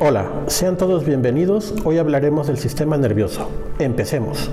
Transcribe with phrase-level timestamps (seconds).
[0.00, 1.74] Hola, sean todos bienvenidos.
[1.84, 3.50] Hoy hablaremos del sistema nervioso.
[3.80, 4.48] Empecemos.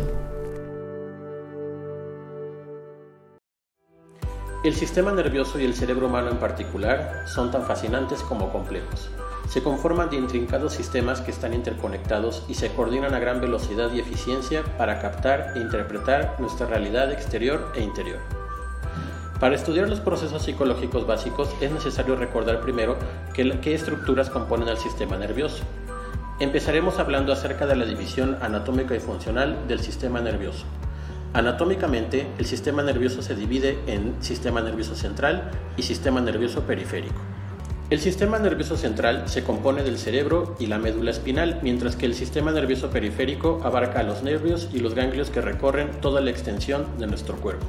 [4.64, 9.12] El sistema nervioso y el cerebro humano en particular son tan fascinantes como complejos.
[9.48, 14.00] Se conforman de intrincados sistemas que están interconectados y se coordinan a gran velocidad y
[14.00, 18.18] eficiencia para captar e interpretar nuestra realidad exterior e interior.
[19.40, 22.98] Para estudiar los procesos psicológicos básicos es necesario recordar primero
[23.34, 25.64] qué estructuras componen el sistema nervioso.
[26.40, 30.66] Empezaremos hablando acerca de la división anatómica y funcional del sistema nervioso.
[31.34, 37.20] Anatómicamente, el sistema nervioso se divide en sistema nervioso central y sistema nervioso periférico.
[37.90, 42.16] El sistema nervioso central se compone del cerebro y la médula espinal, mientras que el
[42.16, 47.08] sistema nervioso periférico abarca los nervios y los ganglios que recorren toda la extensión de
[47.08, 47.66] nuestro cuerpo.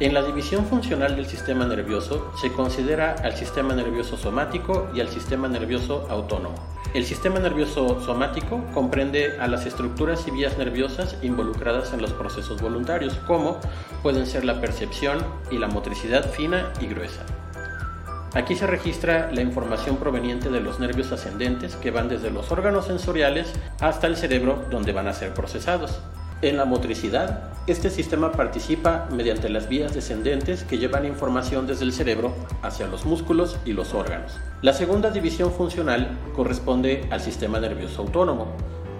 [0.00, 5.08] En la división funcional del sistema nervioso se considera al sistema nervioso somático y al
[5.08, 6.54] sistema nervioso autónomo.
[6.94, 12.62] El sistema nervioso somático comprende a las estructuras y vías nerviosas involucradas en los procesos
[12.62, 13.58] voluntarios, como
[14.00, 15.18] pueden ser la percepción
[15.50, 17.26] y la motricidad fina y gruesa.
[18.34, 22.86] Aquí se registra la información proveniente de los nervios ascendentes que van desde los órganos
[22.86, 25.98] sensoriales hasta el cerebro donde van a ser procesados.
[26.40, 31.92] En la motricidad, este sistema participa mediante las vías descendentes que llevan información desde el
[31.92, 34.38] cerebro hacia los músculos y los órganos.
[34.62, 38.46] La segunda división funcional corresponde al sistema nervioso autónomo.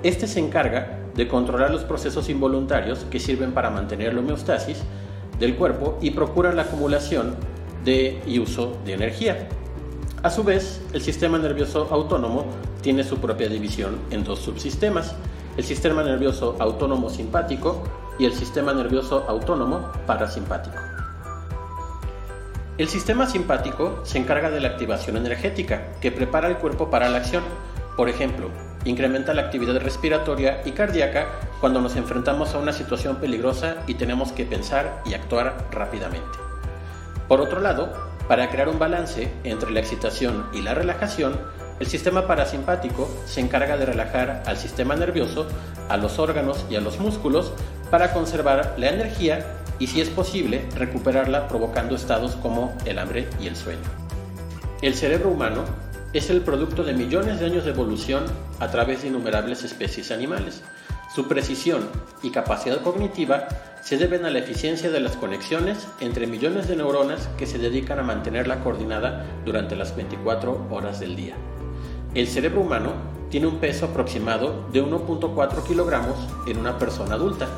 [0.02, 4.82] Este se encarga de controlar los procesos involuntarios que sirven para mantener la homeostasis
[5.38, 7.36] del cuerpo y procuran la acumulación
[7.84, 9.48] de y uso de energía.
[10.22, 12.44] A su vez, el sistema nervioso autónomo
[12.82, 15.14] tiene su propia división en dos subsistemas
[15.58, 17.82] el sistema nervioso autónomo simpático
[18.18, 20.76] y el sistema nervioso autónomo parasimpático.
[22.78, 27.18] El sistema simpático se encarga de la activación energética, que prepara el cuerpo para la
[27.18, 27.42] acción.
[27.96, 28.50] Por ejemplo,
[28.84, 31.26] incrementa la actividad respiratoria y cardíaca
[31.60, 36.38] cuando nos enfrentamos a una situación peligrosa y tenemos que pensar y actuar rápidamente.
[37.26, 37.92] Por otro lado,
[38.28, 41.36] para crear un balance entre la excitación y la relajación,
[41.80, 45.46] el sistema parasimpático se encarga de relajar al sistema nervioso,
[45.88, 47.52] a los órganos y a los músculos
[47.90, 53.46] para conservar la energía y si es posible recuperarla provocando estados como el hambre y
[53.46, 53.82] el sueño.
[54.82, 55.64] El cerebro humano
[56.12, 58.24] es el producto de millones de años de evolución
[58.60, 60.62] a través de innumerables especies animales.
[61.14, 61.88] Su precisión
[62.22, 63.48] y capacidad cognitiva
[63.82, 67.98] se deben a la eficiencia de las conexiones entre millones de neuronas que se dedican
[67.98, 71.34] a mantenerla coordinada durante las 24 horas del día.
[72.14, 72.92] El cerebro humano
[73.30, 76.16] tiene un peso aproximado de 1.4 kilogramos
[76.46, 77.48] en una persona adulta.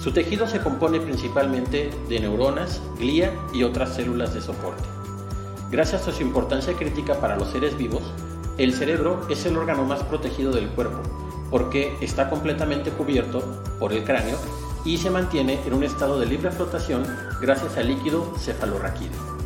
[0.00, 4.84] Su tejido se compone principalmente de neuronas, glía y otras células de soporte.
[5.70, 8.02] Gracias a su importancia crítica para los seres vivos,
[8.58, 11.02] el cerebro es el órgano más protegido del cuerpo,
[11.50, 13.42] porque está completamente cubierto
[13.78, 14.38] por el cráneo
[14.84, 17.04] y se mantiene en un estado de libre flotación
[17.40, 19.36] gracias al líquido cefalorraquídeo.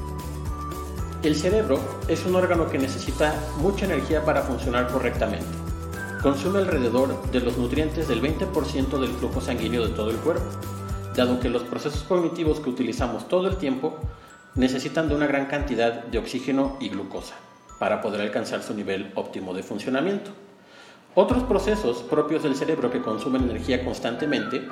[1.23, 5.70] El cerebro es un órgano que necesita mucha energía para funcionar correctamente.
[6.23, 10.45] Consume alrededor de los nutrientes del 20% del flujo sanguíneo de todo el cuerpo,
[11.17, 13.97] dado que los procesos cognitivos que utilizamos todo el tiempo
[14.55, 17.37] necesitan de una gran cantidad de oxígeno y glucosa
[17.79, 20.33] para poder alcanzar su nivel óptimo de funcionamiento.
[21.15, 24.69] Otros procesos propios del cerebro que consumen energía constantemente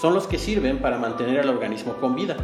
[0.00, 2.36] son los que sirven para mantener al organismo con vida,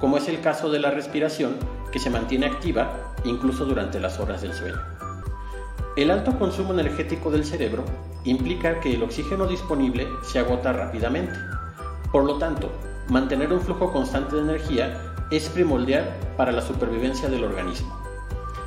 [0.00, 1.56] como es el caso de la respiración
[1.92, 4.95] que se mantiene activa incluso durante las horas del sueño.
[5.96, 7.82] El alto consumo energético del cerebro
[8.24, 11.32] implica que el oxígeno disponible se agota rápidamente.
[12.12, 12.70] Por lo tanto,
[13.08, 17.98] mantener un flujo constante de energía es primordial para la supervivencia del organismo.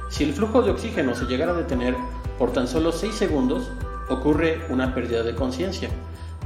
[0.09, 1.95] Si el flujo de oxígeno se llegara a detener
[2.39, 3.69] por tan solo 6 segundos,
[4.09, 5.89] ocurre una pérdida de conciencia.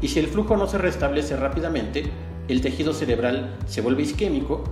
[0.02, 2.12] Y si el flujo no se restablece rápidamente,
[2.50, 4.66] el tejido cerebral se vuelve isquémico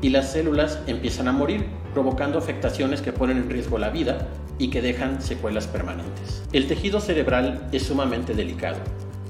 [0.00, 4.28] y las células empiezan a morir, provocando afectaciones que ponen en riesgo la vida
[4.58, 6.42] y que dejan secuelas permanentes.
[6.52, 8.78] El tejido cerebral es sumamente delicado.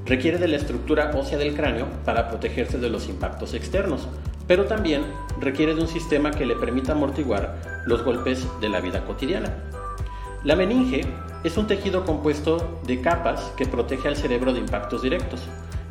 [0.07, 4.09] Requiere de la estructura ósea del cráneo para protegerse de los impactos externos,
[4.47, 5.03] pero también
[5.41, 9.55] requiere de un sistema que le permita amortiguar los golpes de la vida cotidiana.
[10.45, 11.03] La meninge
[11.45, 15.43] es un tejido compuesto de capas que protege al cerebro de impactos directos.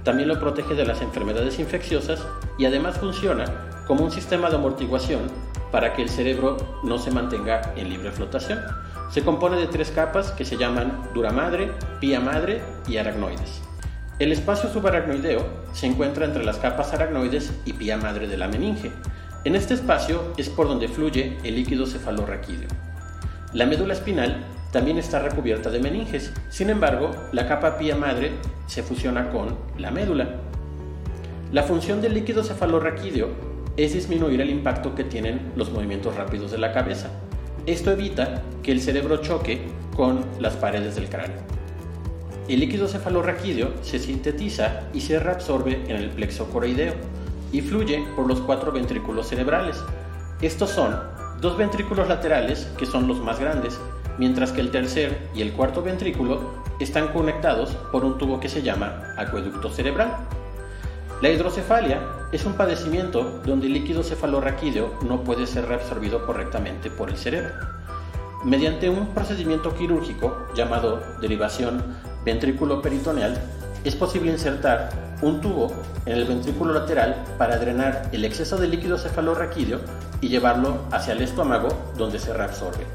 [0.04, 2.26] También lo protege de las enfermedades infecciosas
[2.58, 3.46] y además funciona
[3.88, 5.22] como un sistema de amortiguación
[5.72, 8.60] para que el cerebro no se mantenga en libre flotación.
[9.12, 13.62] Se compone de tres capas que se llaman dura madre, pía madre y aracnoides.
[14.20, 18.92] El espacio subaracnoideo se encuentra entre las capas aracnoides y pía madre de la meninge.
[19.44, 22.68] En este espacio es por donde fluye el líquido cefalorraquídeo.
[23.54, 26.34] La médula espinal también está recubierta de meninges.
[26.50, 28.32] Sin embargo, la capa pía madre
[28.66, 30.28] se fusiona con la médula.
[31.54, 36.58] La función del líquido cefalorraquídeo es disminuir el impacto que tienen los movimientos rápidos de
[36.58, 37.10] la cabeza.
[37.68, 39.62] Esto evita que el cerebro choque
[39.96, 41.38] con las paredes del cráneo.
[42.48, 46.94] El líquido cefalorraquídeo se sintetiza y se reabsorbe en el plexo coroideo
[47.52, 49.84] y fluye por los cuatro ventrículos cerebrales.
[50.42, 50.96] Estos son
[51.42, 53.80] dos ventrículos laterales, que son los más grandes,
[54.18, 58.62] mientras que el tercer y el cuarto ventrículo están conectados por un tubo que se
[58.62, 60.16] llama acueducto cerebral.
[61.20, 62.00] La hidrocefalia
[62.32, 67.54] es un padecimiento donde el líquido cefalorraquídeo no puede ser reabsorbido correctamente por el cerebro.
[68.44, 71.84] Mediante un procedimiento quirúrgico llamado derivación
[72.24, 73.36] ventrículo peritoneal,
[73.84, 74.92] es posible insertar
[75.24, 75.74] un tubo
[76.06, 79.80] en el ventrículo lateral para drenar el exceso de líquido cefalorraquídeo
[80.22, 82.86] y llevarlo hacia el estómago donde se reabsorbe.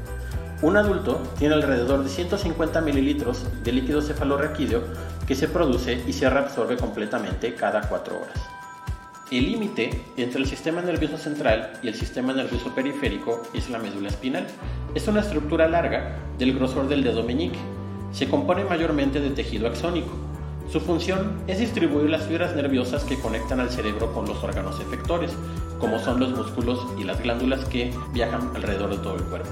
[0.61, 4.81] Un adulto tiene alrededor de 150 mililitros de líquido cefalorraquídeo
[5.27, 8.53] que se produce y se reabsorbe completamente cada 4 horas.
[9.31, 14.09] El límite entre el sistema nervioso central y el sistema nervioso periférico es la médula
[14.09, 14.45] espinal.
[14.93, 17.57] Es una estructura larga del grosor del dedo meñique.
[18.11, 20.11] Se compone mayormente de tejido axónico.
[20.71, 25.31] Su función es distribuir las fibras nerviosas que conectan al cerebro con los órganos efectores,
[25.79, 29.49] como son los músculos y las glándulas que viajan alrededor de todo el cuerpo.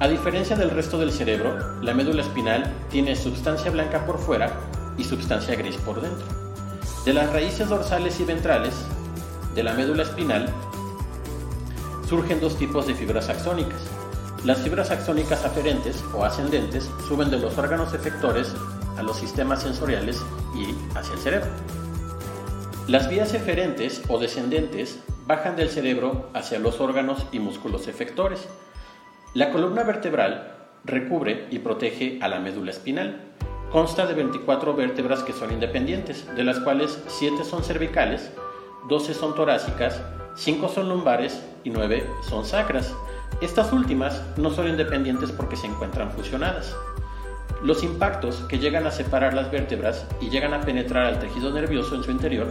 [0.00, 4.52] A diferencia del resto del cerebro, la médula espinal tiene sustancia blanca por fuera
[4.96, 6.26] y sustancia gris por dentro.
[7.04, 8.74] De las raíces dorsales y ventrales
[9.54, 10.48] de la médula espinal
[12.08, 13.80] surgen dos tipos de fibras axónicas.
[14.44, 18.54] Las fibras axónicas aferentes o ascendentes suben de los órganos efectores
[18.98, 20.22] a los sistemas sensoriales
[20.54, 21.50] y hacia el cerebro.
[22.86, 28.46] Las vías eferentes o descendentes bajan del cerebro hacia los órganos y músculos efectores.
[29.32, 30.54] La columna vertebral
[30.84, 33.33] recubre y protege a la médula espinal.
[33.74, 38.30] Consta de 24 vértebras que son independientes, de las cuales 7 son cervicales,
[38.88, 40.00] 12 son torácicas,
[40.36, 42.94] 5 son lumbares y 9 son sacras.
[43.40, 46.72] Estas últimas no son independientes porque se encuentran fusionadas.
[47.64, 51.96] Los impactos que llegan a separar las vértebras y llegan a penetrar al tejido nervioso
[51.96, 52.46] en su interior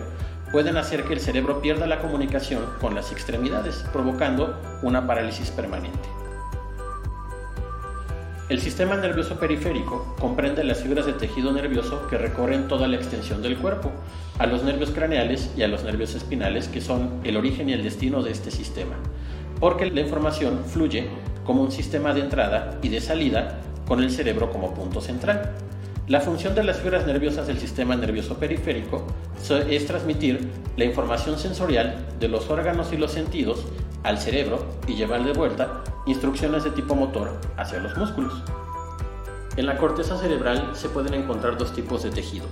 [0.52, 6.23] pueden hacer que el cerebro pierda la comunicación con las extremidades, provocando una parálisis permanente.
[8.50, 13.42] El sistema nervioso periférico comprende las fibras de tejido nervioso que recorren toda la extensión
[13.42, 13.90] del cuerpo,
[14.38, 17.84] a los nervios craneales y a los nervios espinales, que son el origen y el
[17.84, 18.96] destino de este sistema,
[19.62, 21.08] porque la información fluye
[21.46, 25.54] como un sistema de entrada y de salida con el cerebro como punto central.
[26.08, 29.08] La función de las fibras nerviosas del sistema nervioso periférico
[29.70, 33.64] es transmitir la información sensorial de los órganos y los sentidos
[34.04, 38.34] al cerebro y llevar de vuelta instrucciones de tipo motor hacia los músculos.
[39.56, 42.46] En la corteza cerebral se pueden encontrar dos tipos de tejido.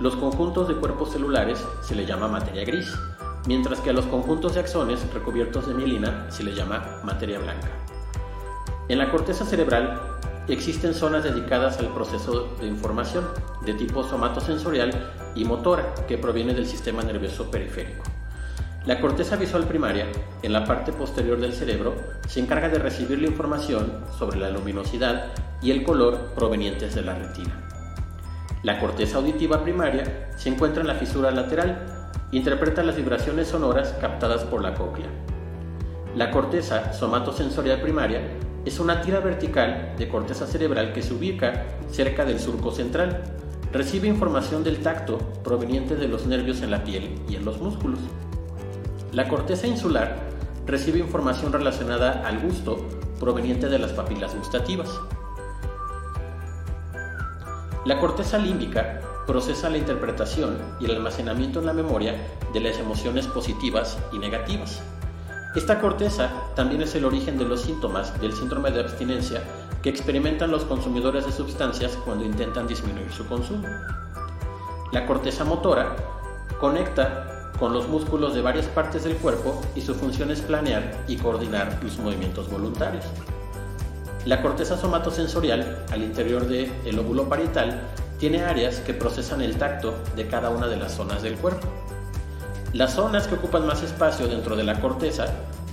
[0.00, 2.92] Los conjuntos de cuerpos celulares se le llama materia gris,
[3.46, 7.68] mientras que a los conjuntos de axones recubiertos de mielina se le llama materia blanca.
[8.88, 10.00] En la corteza cerebral
[10.48, 13.26] existen zonas dedicadas al proceso de información
[13.64, 18.15] de tipo somatosensorial y motora que proviene del sistema nervioso periférico.
[18.86, 20.06] La corteza visual primaria,
[20.42, 21.96] en la parte posterior del cerebro,
[22.28, 27.16] se encarga de recibir la información sobre la luminosidad y el color provenientes de la
[27.16, 27.68] retina.
[28.62, 31.84] La corteza auditiva primaria se encuentra en la fisura lateral,
[32.30, 35.08] interpreta las vibraciones sonoras captadas por la cóclea.
[36.14, 38.20] La corteza somatosensorial primaria
[38.64, 43.24] es una tira vertical de corteza cerebral que se ubica cerca del surco central.
[43.72, 47.98] Recibe información del tacto proveniente de los nervios en la piel y en los músculos.
[49.12, 50.16] La corteza insular
[50.66, 52.84] recibe información relacionada al gusto
[53.20, 54.88] proveniente de las papilas gustativas.
[57.84, 62.14] La corteza límbica procesa la interpretación y el almacenamiento en la memoria
[62.52, 64.82] de las emociones positivas y negativas.
[65.54, 69.42] Esta corteza también es el origen de los síntomas del síndrome de abstinencia
[69.82, 73.66] que experimentan los consumidores de sustancias cuando intentan disminuir su consumo.
[74.92, 75.96] La corteza motora
[76.60, 81.16] conecta con los músculos de varias partes del cuerpo y su función es planear y
[81.16, 83.04] coordinar los movimientos voluntarios.
[84.24, 87.80] La corteza somatosensorial, al interior del el óvulo parietal,
[88.18, 91.68] tiene áreas que procesan el tacto de cada una de las zonas del cuerpo.
[92.72, 95.26] Las zonas que ocupan más espacio dentro de la corteza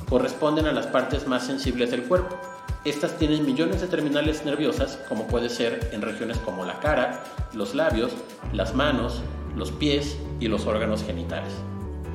[0.07, 2.37] corresponden a las partes más sensibles del cuerpo.
[2.85, 7.23] Estas tienen millones de terminales nerviosas, como puede ser en regiones como la cara,
[7.53, 8.11] los labios,
[8.51, 9.21] las manos,
[9.55, 11.53] los pies y los órganos genitales.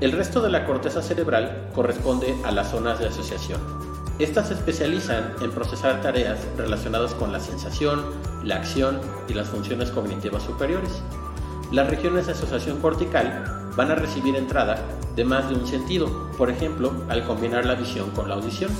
[0.00, 3.60] El resto de la corteza cerebral corresponde a las zonas de asociación.
[4.20, 8.04] Estas se especializan en procesar tareas relacionadas con la sensación,
[8.44, 11.02] la acción y las funciones cognitivas superiores.
[11.72, 14.84] Las regiones de asociación cortical van a recibir entrada
[15.16, 18.70] de más de un sentido, por ejemplo, al combinar la visión con la audición.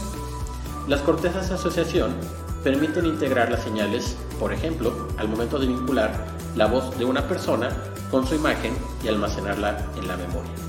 [0.87, 2.15] Las cortezas de asociación
[2.63, 6.13] permiten integrar las señales, por ejemplo, al momento de vincular
[6.55, 7.71] la voz de una persona
[8.09, 8.73] con su imagen
[9.03, 10.68] y almacenarla en la memoria.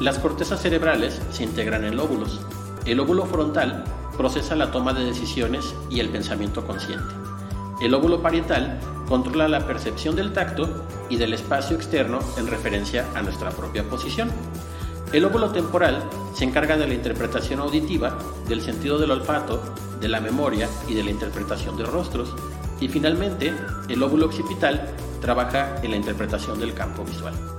[0.00, 2.40] Las cortezas cerebrales se integran en lóbulos,
[2.84, 3.84] el óvulo frontal
[4.16, 7.14] procesa la toma de decisiones y el pensamiento consciente.
[7.80, 13.22] El óvulo parietal controla la percepción del tacto y del espacio externo en referencia a
[13.22, 14.30] nuestra propia posición.
[15.12, 16.02] El óvulo temporal
[16.34, 19.62] se encarga de la interpretación auditiva, del sentido del olfato,
[20.00, 22.34] de la memoria y de la interpretación de rostros.
[22.80, 23.54] Y finalmente,
[23.88, 24.88] el óvulo occipital
[25.20, 27.53] trabaja en la interpretación del campo visual.